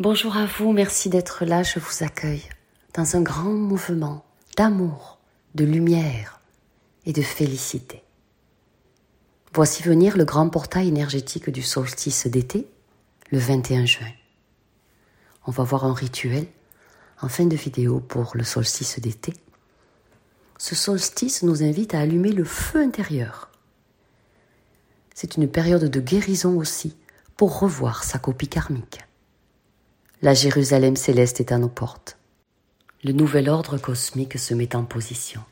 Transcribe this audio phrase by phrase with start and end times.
[0.00, 2.42] Bonjour à vous, merci d'être là, je vous accueille
[2.94, 4.24] dans un grand mouvement
[4.56, 5.20] d'amour,
[5.54, 6.40] de lumière
[7.06, 8.02] et de félicité.
[9.52, 12.66] Voici venir le grand portail énergétique du solstice d'été,
[13.30, 14.10] le 21 juin.
[15.46, 16.48] On va voir un rituel
[17.22, 19.32] en fin de vidéo pour le solstice d'été.
[20.58, 23.48] Ce solstice nous invite à allumer le feu intérieur.
[25.14, 26.96] C'est une période de guérison aussi
[27.36, 29.04] pour revoir sa copie karmique.
[30.22, 32.16] La Jérusalem céleste est à nos portes.
[33.02, 35.42] Le nouvel ordre cosmique se met en position.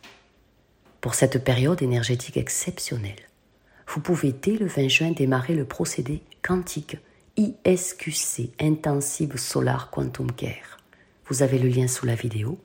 [1.00, 3.28] Pour cette période énergétique exceptionnelle,
[3.88, 6.96] vous pouvez dès le 20 juin démarrer le procédé quantique
[7.36, 10.78] ISQC, Intensive Solar Quantum Care.
[11.26, 12.58] Vous avez le lien sous la vidéo.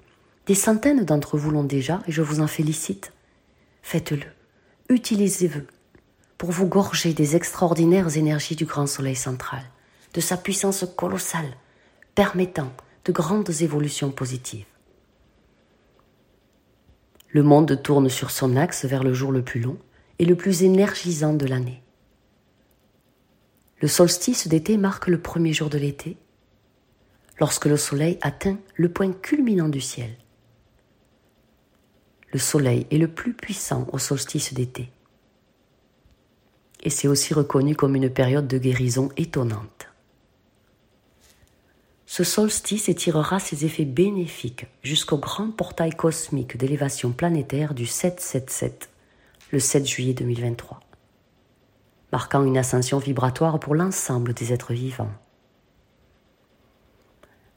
[0.46, 3.12] Des centaines d'entre vous l'ont déjà et je vous en félicite.
[3.82, 4.28] Faites-le.
[4.90, 5.66] Utilisez-le
[6.38, 9.64] pour vous gorger des extraordinaires énergies du grand soleil central,
[10.14, 11.58] de sa puissance colossale
[12.18, 12.74] permettant
[13.06, 14.66] de grandes évolutions positives.
[17.30, 19.78] Le monde tourne sur son axe vers le jour le plus long
[20.18, 21.84] et le plus énergisant de l'année.
[23.82, 26.18] Le solstice d'été marque le premier jour de l'été,
[27.40, 30.10] lorsque le soleil atteint le point culminant du ciel.
[32.34, 34.90] Le soleil est le plus puissant au solstice d'été.
[36.82, 39.88] Et c'est aussi reconnu comme une période de guérison étonnante
[42.10, 48.90] ce solstice étirera ses effets bénéfiques jusqu'au grand portail cosmique d'élévation planétaire du 777,
[49.52, 50.80] le 7 juillet 2023,
[52.14, 55.12] marquant une ascension vibratoire pour l'ensemble des êtres vivants.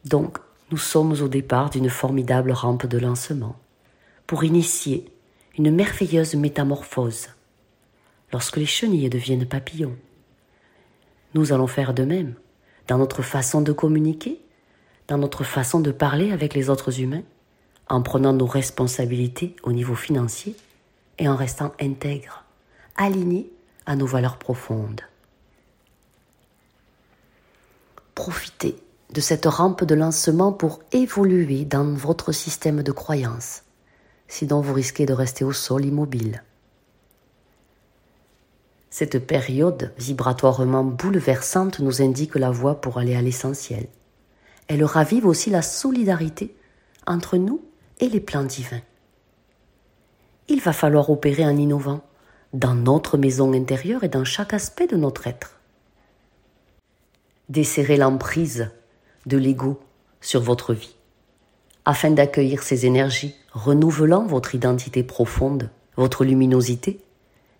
[0.04, 0.38] Donc,
[0.72, 3.54] nous sommes au départ d'une formidable rampe de lancement
[4.26, 5.12] pour initier
[5.58, 7.28] une merveilleuse métamorphose.
[8.32, 9.96] Lorsque les chenilles deviennent papillons,
[11.34, 12.34] nous allons faire de même
[12.90, 14.40] dans notre façon de communiquer,
[15.06, 17.22] dans notre façon de parler avec les autres humains,
[17.88, 20.56] en prenant nos responsabilités au niveau financier
[21.16, 22.44] et en restant intègres,
[22.96, 23.48] alignés
[23.86, 25.02] à nos valeurs profondes.
[28.16, 28.76] Profitez
[29.14, 33.62] de cette rampe de lancement pour évoluer dans votre système de croyances,
[34.26, 36.42] sinon vous risquez de rester au sol immobile.
[38.90, 43.86] Cette période vibratoirement bouleversante nous indique la voie pour aller à l'essentiel.
[44.66, 46.54] Elle ravive aussi la solidarité
[47.06, 47.62] entre nous
[48.00, 48.82] et les plans divins.
[50.48, 52.02] Il va falloir opérer en innovant
[52.52, 55.60] dans notre maison intérieure et dans chaque aspect de notre être.
[57.48, 58.70] Desserrer l'emprise
[59.26, 59.80] de l'ego
[60.20, 60.96] sur votre vie,
[61.84, 67.00] afin d'accueillir ces énergies, renouvelant votre identité profonde, votre luminosité,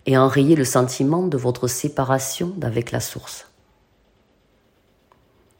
[0.05, 3.47] et enrayer le sentiment de votre séparation d'avec la source.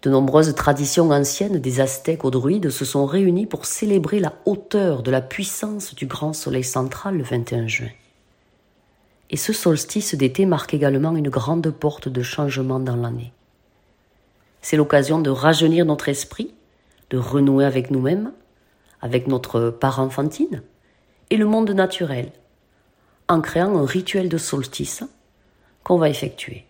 [0.02, 5.03] De nombreuses traditions anciennes des Aztèques aux druides se sont réunies pour célébrer la hauteur
[5.03, 7.91] de la puissance du grand soleil central le 21 juin.
[9.30, 13.31] Et ce solstice d'été marque également une grande porte de changement dans l'année.
[14.62, 16.53] C'est l'occasion de rajeunir notre esprit,
[17.12, 18.31] de renouer avec nous-mêmes,
[19.01, 20.63] avec notre part enfantine
[21.30, 22.31] et le monde naturel,
[23.31, 25.03] en créant un rituel de solstice
[25.84, 26.66] qu'on va effectuer.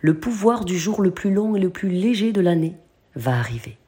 [0.00, 2.74] Le pouvoir du jour le plus long et le plus léger de l'année
[3.14, 3.78] va arriver.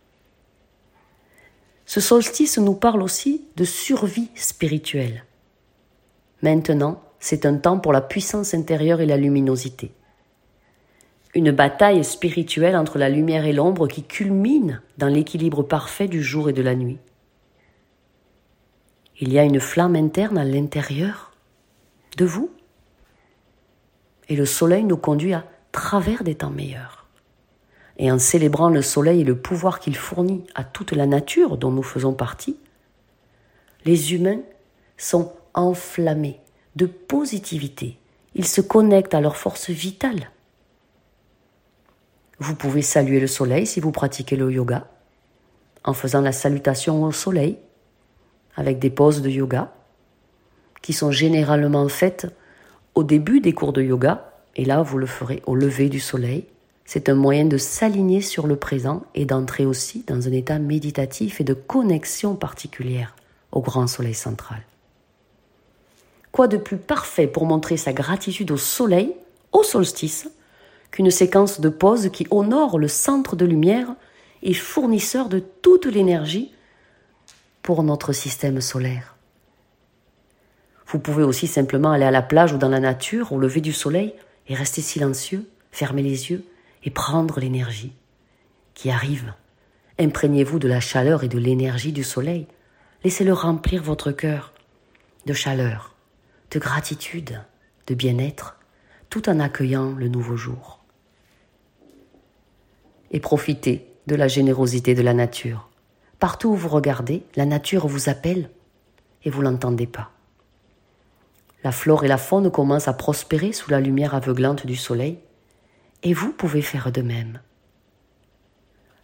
[1.84, 5.24] Ce solstice nous parle aussi de survie spirituelle.
[6.40, 9.92] Maintenant, c'est un temps pour la puissance intérieure et la luminosité.
[11.34, 16.48] Une bataille spirituelle entre la lumière et l'ombre qui culmine dans l'équilibre parfait du jour
[16.48, 16.98] et de la nuit.
[19.20, 21.32] Il y a une flamme interne à l'intérieur
[22.16, 22.50] de vous.
[24.28, 27.06] Et le soleil nous conduit à travers des temps meilleurs.
[27.98, 31.70] Et en célébrant le soleil et le pouvoir qu'il fournit à toute la nature dont
[31.70, 32.56] nous faisons partie,
[33.84, 34.40] les humains
[34.96, 36.40] sont enflammés
[36.76, 37.98] de positivité.
[38.34, 40.30] Ils se connectent à leur force vitale.
[42.38, 44.88] Vous pouvez saluer le soleil si vous pratiquez le yoga,
[45.84, 47.58] en faisant la salutation au soleil
[48.56, 49.72] avec des poses de yoga
[50.82, 52.26] qui sont généralement faites
[52.94, 56.44] au début des cours de yoga, et là vous le ferez au lever du soleil.
[56.84, 61.40] C'est un moyen de s'aligner sur le présent et d'entrer aussi dans un état méditatif
[61.40, 63.14] et de connexion particulière
[63.52, 64.62] au grand soleil central.
[66.32, 69.14] Quoi de plus parfait pour montrer sa gratitude au soleil,
[69.52, 70.28] au solstice,
[70.90, 73.94] qu'une séquence de pause qui honore le centre de lumière
[74.42, 76.52] et fournisseur de toute l'énergie
[77.62, 79.16] pour notre système solaire.
[80.86, 83.72] Vous pouvez aussi simplement aller à la plage ou dans la nature au lever du
[83.72, 84.14] soleil
[84.48, 86.44] et rester silencieux, fermer les yeux
[86.84, 87.92] et prendre l'énergie.
[88.74, 89.34] qui arrive.
[89.98, 92.46] Imprégnez-vous de la chaleur et de l'énergie du soleil.
[93.04, 94.54] Laissez-le remplir votre cœur
[95.26, 95.94] de chaleur,
[96.50, 97.42] de gratitude,
[97.86, 98.58] de bien-être,
[99.10, 100.80] tout en accueillant le nouveau jour.
[103.10, 105.68] Et profitez de la générosité de la nature.
[106.22, 108.48] Partout où vous regardez, la nature vous appelle
[109.24, 110.12] et vous l'entendez pas.
[111.64, 115.18] La flore et la faune commencent à prospérer sous la lumière aveuglante du soleil,
[116.04, 117.40] et vous pouvez faire de même.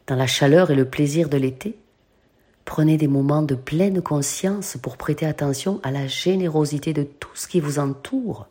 [0.06, 1.76] Dans la chaleur et le plaisir de l'été,
[2.65, 7.49] prenez des moments de pleine conscience pour prêter attention à la générosité de tout ce
[7.49, 8.47] qui vous entoure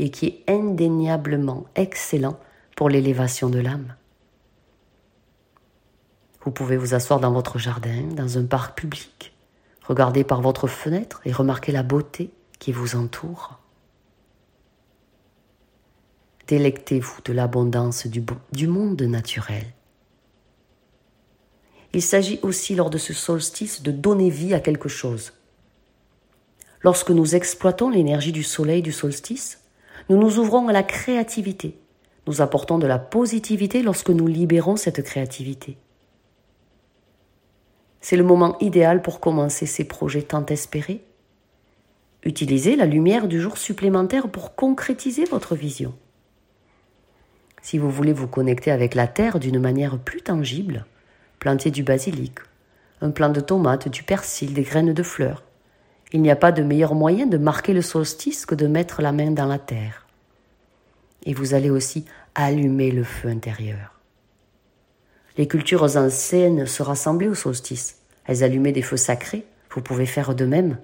[0.00, 2.36] et qui est indéniablement excellent
[2.74, 3.94] pour l'élévation de l'âme.
[6.44, 9.32] Vous pouvez vous asseoir dans votre jardin, dans un parc public,
[9.84, 13.58] regarder par votre fenêtre et remarquer la beauté qui vous entoure.
[16.48, 19.64] Délectez-vous de l'abondance du, monde naturel.
[21.92, 25.32] Il s'agit aussi lors de ce solstice de donner vie à quelque chose.
[26.80, 29.60] Lorsque nous exploitons l'énergie du soleil du solstice,
[30.08, 31.78] nous nous ouvrons à la créativité.
[32.26, 35.78] Nous apportons de la positivité lorsque nous libérons cette créativité.
[38.02, 41.02] C'est le moment idéal pour commencer ces projets tant espérés
[42.24, 45.94] Utilisez la lumière du jour supplémentaire pour concrétiser votre vision.
[47.62, 50.84] Si vous voulez vous connecter avec la terre d'une manière plus tangible,
[51.40, 52.38] plantez du basilic,
[53.00, 55.42] un plant de tomates, du persil, des graines de fleurs.
[56.12, 59.12] Il n'y a pas de meilleur moyen de marquer le solstice que de mettre la
[59.12, 60.06] main dans la terre.
[61.24, 62.04] Et vous allez aussi
[62.34, 64.01] allumer le feu intérieur.
[65.36, 67.98] Les cultures anciennes se rassemblaient au solstice.
[68.24, 69.44] Elles allumaient des feux sacrés.
[69.74, 70.78] Vous pouvez faire de même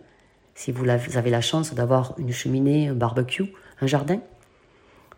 [0.54, 4.20] si vous avez la chance d'avoir une cheminée, un barbecue, un jardin,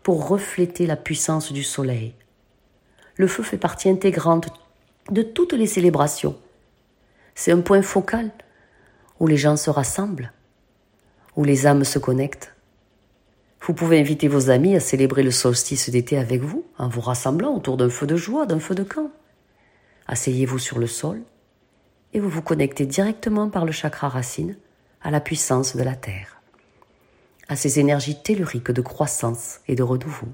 [0.03, 2.15] pour refléter la puissance du soleil.
[3.17, 4.49] Le feu fait partie intégrante
[5.11, 6.37] de toutes les célébrations.
[7.35, 8.31] C'est un point focal
[9.19, 10.33] où les gens se rassemblent,
[11.37, 12.55] où les âmes se connectent.
[13.63, 17.55] Vous pouvez inviter vos amis à célébrer le solstice d'été avec vous, en vous rassemblant
[17.55, 19.11] autour d'un feu de joie, d'un feu de camp.
[20.07, 21.21] Asseyez-vous sur le sol
[22.15, 24.57] et vous vous connectez directement par le chakra racine
[25.03, 26.41] à la puissance de la Terre,
[27.49, 30.29] à ces énergies telluriques de croissance et de renouveau.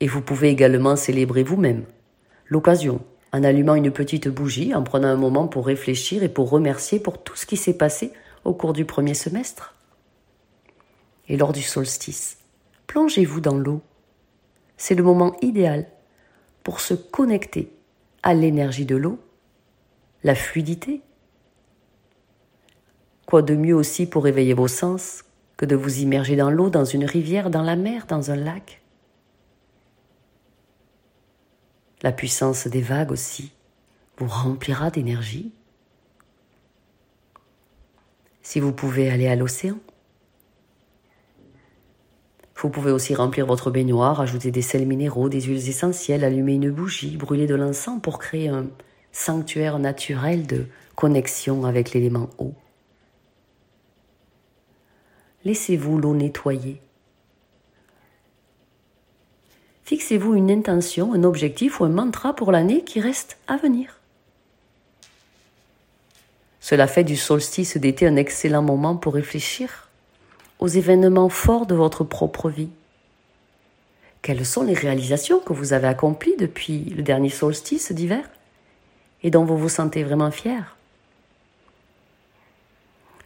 [0.00, 1.84] Et vous pouvez également célébrer vous-même
[2.46, 3.00] l'occasion
[3.32, 7.22] en allumant une petite bougie, en prenant un moment pour réfléchir et pour remercier pour
[7.24, 8.12] tout ce qui s'est passé
[8.44, 9.73] au cours du premier semestre.
[11.28, 12.38] Et lors du solstice,
[12.86, 13.80] plongez-vous dans l'eau.
[14.76, 15.86] C'est le moment idéal
[16.62, 17.72] pour se connecter
[18.22, 19.18] à l'énergie de l'eau,
[20.22, 21.02] la fluidité,
[23.26, 25.24] Quoi de mieux aussi pour éveiller vos sens
[25.56, 28.82] que de vous immerger dans l'eau, dans une rivière, dans la mer, dans un lac?
[32.02, 33.52] La puissance des vagues aussi
[34.18, 35.52] vous remplira d'énergie.
[38.42, 39.78] Si vous pouvez aller à l'océan,
[42.56, 46.70] vous pouvez aussi remplir votre baignoire, ajouter des sels minéraux, des huiles essentielles, allumer une
[46.70, 48.66] bougie, brûler de l'encens pour créer un
[49.12, 52.54] sanctuaire naturel de connexion avec l'élément eau.
[55.44, 56.80] Laissez-vous l'eau nettoyer.
[59.84, 64.00] Fixez-vous une intention, un objectif ou un mantra pour l'année qui reste à venir.
[66.60, 69.90] Cela fait du solstice d'été un excellent moment pour réfléchir
[70.64, 72.70] aux événements forts de votre propre vie.
[74.22, 78.24] Quelles sont les réalisations que vous avez accomplies depuis le dernier solstice d'hiver
[79.22, 80.76] et dont vous vous sentez vraiment fier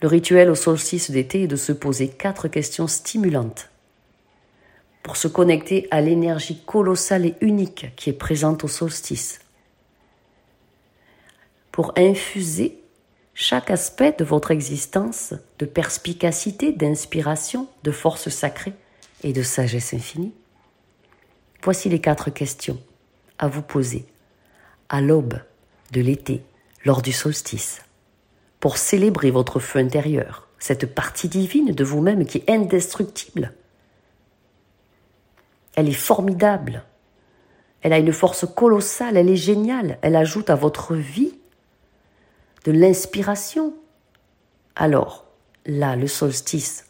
[0.00, 3.68] le rituel au solstice d'été est de se poser quatre questions stimulantes.
[5.02, 9.40] Pour se connecter à l'énergie colossale et unique qui est présente au solstice,
[11.73, 12.78] pour infuser
[13.40, 18.73] chaque aspect de votre existence de perspicacité, d'inspiration, de force sacrée
[19.23, 20.35] et de sagesse infinie.
[21.62, 22.80] Voici les quatre questions
[23.38, 24.07] à vous poser
[24.88, 25.40] à l'aube
[25.92, 26.42] de l'été,
[26.85, 27.83] lors du solstice
[28.59, 33.52] pour célébrer votre feu intérieur, cette partie divine de vous-même qui est indestructible.
[35.76, 36.83] Elle est formidable.
[37.83, 41.38] Elle a une force colossale, elle est géniale, elle ajoute à votre vie
[42.64, 43.74] de l'inspiration.
[44.76, 45.26] Alors,
[45.66, 46.86] là, le solstice,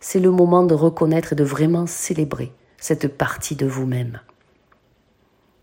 [0.00, 4.20] c'est le moment de reconnaître et de vraiment célébrer cette partie de vous-même.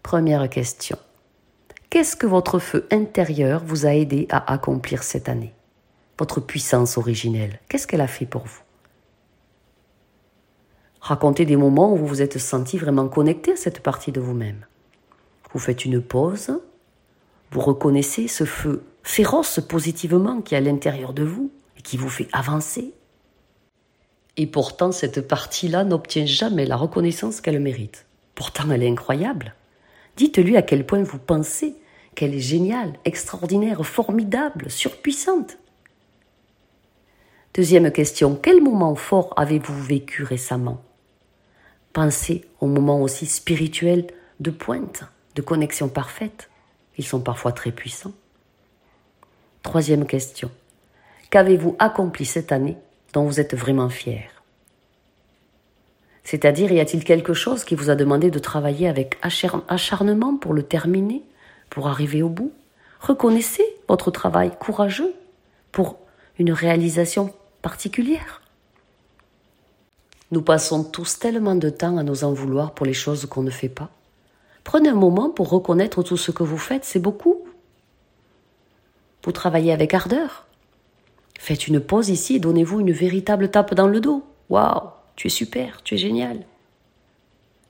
[0.03, 0.97] Première question.
[1.89, 5.53] Qu'est-ce que votre feu intérieur vous a aidé à accomplir cette année?
[6.19, 8.61] Votre puissance originelle, qu'est-ce qu'elle a fait pour vous?
[11.01, 14.65] Racontez des moments où vous vous êtes senti vraiment connecté à cette partie de vous-même.
[15.53, 16.59] Vous faites une pause,
[17.51, 22.09] vous reconnaissez ce feu féroce positivement qui est à l'intérieur de vous et qui vous
[22.09, 22.91] fait avancer.
[24.35, 28.07] Et pourtant, cette partie-là n'obtient jamais la reconnaissance qu'elle mérite.
[28.33, 29.53] Pourtant, elle est incroyable.
[30.17, 31.75] Dites-lui à quel point vous pensez
[32.15, 35.57] qu'elle est géniale, extraordinaire, formidable, surpuissante.
[37.53, 40.81] Deuxième question, quel moment fort avez-vous vécu récemment?
[41.93, 44.07] Pensez aux moments aussi spirituels
[44.39, 45.03] de pointe,
[45.35, 46.49] de connexion parfaite.
[46.97, 48.13] Ils sont parfois très puissants.
[49.65, 50.51] Troisième question,
[51.31, 52.77] qu'avez-vous accompli cette année
[53.13, 54.29] dont vous êtes vraiment fier?
[56.23, 60.61] C'est-à-dire, y a-t-il quelque chose qui vous a demandé de travailler avec acharnement pour le
[60.61, 61.23] terminer
[61.71, 62.53] pour arriver au bout?
[62.99, 65.15] Reconnaissez votre travail courageux
[65.71, 65.97] pour
[66.37, 68.43] une réalisation particulière?
[70.29, 73.49] Nous passons tous tellement de temps à nous en vouloir pour les choses qu'on ne
[73.49, 73.89] fait pas.
[74.63, 77.44] Prenez un moment pour reconnaître tout ce que vous faites, c'est beaucoup.
[79.25, 80.45] Vous travaillez avec ardeur.
[81.39, 84.23] Faites une pause ici et donnez-vous une véritable tape dans le dos.
[84.49, 86.45] Waouh, tu es super, tu es génial.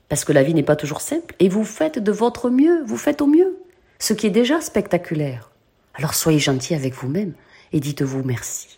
[0.10, 2.98] Parce que la vie n'est pas toujours simple et vous faites de votre mieux, vous
[2.98, 3.58] faites au mieux
[4.00, 5.50] ce qui est déjà spectaculaire.
[5.94, 7.34] Alors soyez gentil avec vous-même
[7.72, 8.78] et dites-vous merci.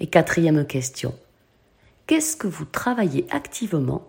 [0.00, 1.14] Et quatrième question,
[2.06, 4.06] qu'est-ce que vous travaillez activement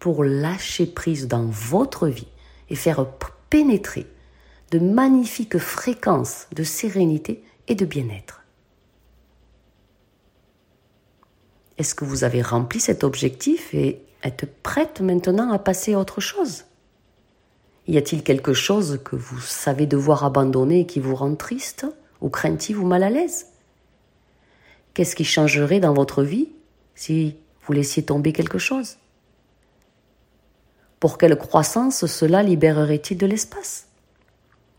[0.00, 2.26] pour lâcher prise dans votre vie
[2.68, 3.06] et faire
[3.48, 4.06] pénétrer
[4.74, 8.42] de magnifiques fréquences de sérénité et de bien-être.
[11.78, 16.20] Est-ce que vous avez rempli cet objectif et êtes prête maintenant à passer à autre
[16.20, 16.64] chose?
[17.86, 21.86] Y a-t-il quelque chose que vous savez devoir abandonner qui vous rend triste,
[22.20, 23.46] ou craintif ou mal à l'aise?
[24.92, 26.48] Qu'est-ce qui changerait dans votre vie
[26.96, 28.96] si vous laissiez tomber quelque chose?
[30.98, 33.86] Pour quelle croissance cela libérerait-il de l'espace?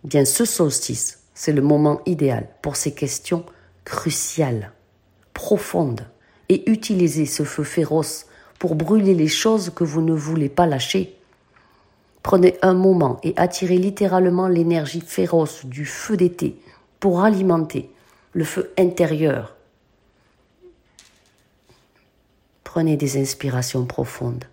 [0.05, 3.43] Bien, ce solstice, c'est le moment idéal pour ces questions
[3.85, 4.71] cruciales,
[5.33, 6.07] profondes,
[6.47, 8.27] et utiliser ce feu féroce
[8.59, 11.17] pour brûler les choses que vous ne voulez pas lâcher
[12.21, 16.59] Prenez un moment et attirez littéralement l'énergie féroce du feu d'été
[16.99, 17.89] pour alimenter
[18.33, 19.55] le feu intérieur.
[22.63, 24.45] Prenez des inspirations profondes.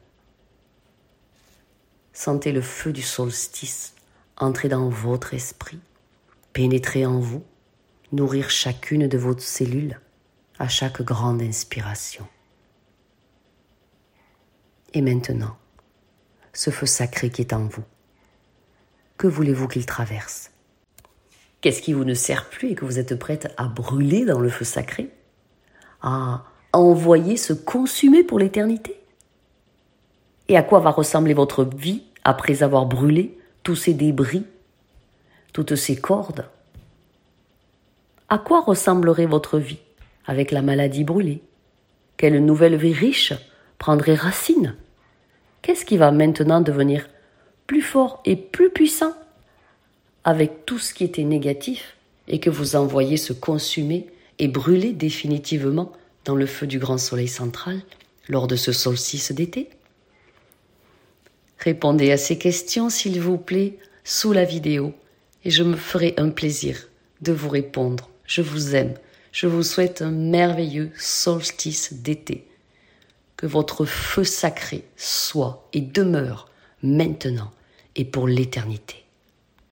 [2.15, 3.95] Sentez le feu du solstice
[4.37, 5.81] entrer dans votre esprit,
[6.53, 7.45] pénétrer en vous,
[8.13, 10.01] nourrir chacune de vos cellules
[10.59, 12.27] à chaque grande inspiration.
[14.95, 15.57] Et maintenant,
[16.53, 17.85] ce feu sacré qui est en vous.
[19.17, 20.51] Que voulez-vous qu'il traverse?
[21.61, 24.51] Qu'est-ce qui vous ne sert plus et que vous êtes prête à brûler dans le
[24.51, 25.11] feu sacré?
[26.03, 29.01] À envoyer se consumer pour l'éternité?
[30.49, 33.39] Et à quoi va ressembler votre vie après avoir brûlé?
[33.63, 34.45] Tous ces débris,
[35.53, 36.47] toutes ces cordes
[38.29, 39.79] À quoi ressemblerait votre vie
[40.27, 41.43] avec la maladie brûlée?
[42.17, 43.33] Quelle nouvelle vie riche
[43.79, 44.77] prendrait racine?
[45.63, 47.09] Qu'est-ce qui va maintenant devenir
[47.67, 49.15] plus fort et plus puissant
[50.25, 51.97] avec tout ce qui était négatif
[52.29, 54.07] et que vous envoyez se consumer
[54.39, 55.93] et brûler définitivement
[56.25, 57.81] dans le feu du grand soleil central
[58.29, 59.69] lors de ce solstice d'été?
[61.65, 64.95] Répondez à ces questions, s'il vous plaît, sous la vidéo
[65.45, 66.89] et je me ferai un plaisir
[67.21, 68.11] de vous répondre.
[68.27, 68.95] Je vous aime.
[69.31, 72.49] Je vous souhaite un merveilleux solstice d'été
[73.37, 76.49] que votre feu sacré soit et demeure
[76.83, 77.53] maintenant
[77.95, 79.02] et pour l'éternité.